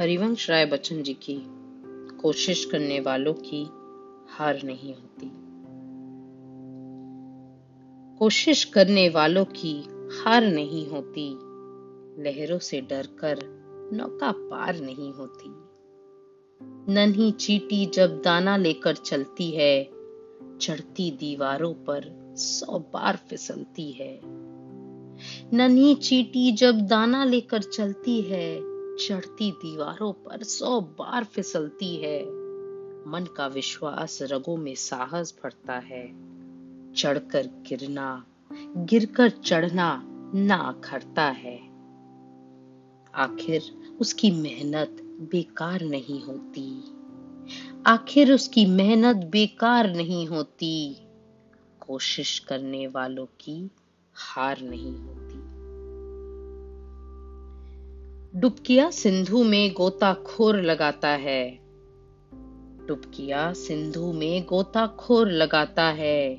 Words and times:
हरिवंश 0.00 0.50
राय 0.50 0.66
बच्चन 0.66 1.02
जी 1.02 1.14
की 1.14 1.42
कोशिश 2.22 2.64
करने 2.64 3.00
वालों 3.00 3.34
की 3.34 3.64
हार 4.30 4.62
नहीं 4.64 4.94
होती। 4.94 5.30
कोशिश 8.18 8.64
करने 8.64 9.08
वालों 9.08 9.44
की 9.44 9.82
हार 10.18 10.44
नहीं 10.44 10.88
होती। 10.88 11.30
लहरों 12.22 12.58
से 12.58 12.80
डरकर 12.80 13.38
नौका 13.92 14.32
पार 14.32 14.80
नहीं 14.80 15.12
होती। 15.12 15.52
नन्ही 16.92 17.32
चीटी 17.32 17.86
जब 17.86 18.22
दाना 18.24 18.56
लेकर 18.56 18.96
चलती 18.96 19.50
है, 19.50 19.90
चढ़ती 20.60 21.10
दीवारों 21.10 21.74
पर 21.74 22.34
सौ 22.36 22.78
बार 22.78 23.16
फिसलती 23.16 23.92
है। 23.92 24.20
नन्ही 25.52 25.94
चीटी 25.94 26.52
जब 26.52 26.80
दाना 26.80 27.24
लेकर 27.24 27.62
चलती 27.62 28.20
है 28.20 28.69
चढ़ती 29.00 29.50
दीवारों 29.52 30.12
पर 30.12 30.42
सौ 30.42 30.80
बार 30.80 31.24
फिसलती 31.24 31.96
है। 31.96 32.22
मन 33.08 33.26
का 33.36 33.46
विश्वास 33.46 34.18
रगों 34.22 34.56
में 34.56 34.74
साहस 34.74 35.34
भरता 35.44 35.74
है। 35.74 36.30
चढ़कर 36.94 37.46
गिरना, 37.46 38.24
गिरकर 38.76 39.30
चढ़ना 39.30 40.02
ना 40.34 40.80
खरता 40.84 41.22
है। 41.22 41.58
आखिर 43.14 43.62
उसकी 44.00 44.30
मेहनत 44.30 44.96
बेकार 45.02 45.82
नहीं 45.82 46.22
होती। 46.22 46.82
आखिर 47.86 48.32
उसकी 48.32 48.66
मेहनत 48.66 49.16
बेकार 49.16 49.90
नहीं 49.94 50.26
होती। 50.26 50.96
कोशिश 51.80 52.38
करने 52.38 52.86
वालों 52.86 53.26
की 53.26 53.70
हार 54.14 54.60
नहीं 54.60 54.98
होती। 54.98 55.29
डुबकिया 58.36 58.90
सिंधु 58.90 59.44
में 59.44 59.72
गोताखोर 59.72 60.62
लगाता 60.62 61.08
है। 61.08 61.60
डुबकिया 62.86 63.52
सिंधु 63.52 64.12
में 64.12 64.46
गोताखोर 64.46 65.30
लगाता 65.30 65.82
है। 65.82 66.38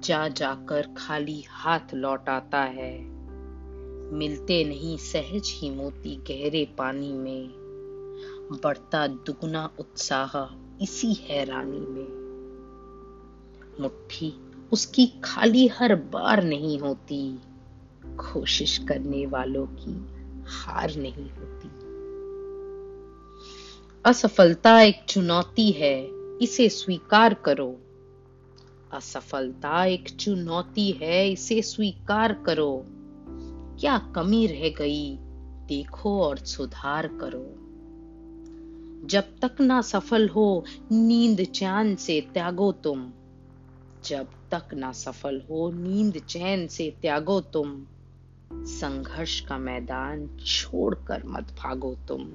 जा 0.00 0.28
जाकर 0.28 0.86
खाली 0.96 1.44
हाथ 1.48 1.94
लौटाता 1.94 2.60
है। 2.60 3.00
मिलते 4.12 4.64
नहीं 4.64 4.96
सहज 4.96 5.42
ही 5.46 5.70
मोती 5.70 6.16
गहरे 6.16 6.74
पानी 6.78 7.12
में। 7.12 7.48
बढ़ता 8.62 9.06
दुगना 9.06 9.70
उत्साह 9.78 10.54
इसी 10.82 11.12
हैरानी 11.12 11.78
में। 11.78 12.08
मुट्ठी 13.80 14.34
उसकी 14.72 15.06
खाली 15.24 15.66
हर 15.66 15.94
बार 15.94 16.44
नहीं 16.44 16.78
होती। 16.78 17.38
कोशिश 18.06 18.78
करने 18.78 19.26
वालों 19.26 19.66
की 19.66 20.15
हार 20.46 20.94
नहीं 20.96 21.30
होती। 21.30 21.68
असफलता 24.04 24.80
एक 24.80 25.04
चुनौती 25.08 25.70
है, 25.70 26.10
इसे 26.42 26.68
स्वीकार 26.68 27.34
करो। 27.34 27.80
असफलता 28.92 29.84
एक 29.84 30.08
चुनौती 30.08 30.90
है, 30.90 31.30
इसे 31.30 31.62
स्वीकार 31.62 32.32
करो। 32.32 32.84
क्या 33.80 33.98
कमी 33.98 34.46
रह 34.46 34.68
गई, 34.68 35.16
देखो 35.66 36.22
और 36.22 36.38
सुधार 36.38 37.06
करो। 37.06 37.66
जब 39.06 39.24
तक 39.44 39.60
ना 39.60 39.82
सफल 39.82 40.28
हो, 40.28 40.64
नींद 40.92 41.44
चैन 41.44 41.96
से 41.96 42.20
त्यागो 42.20 42.72
तुम। 42.72 43.12
जब 44.04 44.26
तक 44.54 44.74
ना 44.74 44.92
सफल 44.92 45.42
हो, 45.50 45.70
नींद 45.70 46.18
चैन 46.18 46.66
से 46.66 46.96
त्यागो 47.02 47.40
तुम। 47.40 47.86
संघर्ष 48.52 49.40
का 49.40 49.58
मैदान 49.58 50.36
छोड़कर 50.46 51.22
मत 51.26 51.42
भागो 51.42 51.98
तुम। 52.08 52.30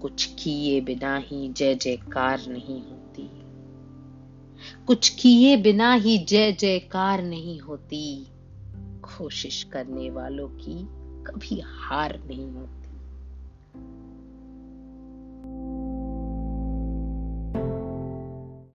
कुछ 0.00 0.24
किए 0.42 0.80
बिना 0.80 1.16
ही 1.16 1.52
जय 1.52 1.74
जयकार 1.74 2.40
नहीं 2.48 2.80
होती। 2.80 3.30
कुछ 4.86 5.08
किए 5.08 5.56
बिना 5.56 5.94
ही 5.94 6.18
जय 6.18 6.52
जयकार 6.52 7.22
नहीं 7.22 7.60
होती। 7.60 8.26
कोशिश 8.76 9.62
करने 9.62 10.10
वालों 10.10 10.48
की 10.48 10.84
कभी 11.24 11.62
हार 11.66 12.22
नहीं 12.26 12.50
होती। 12.50 12.83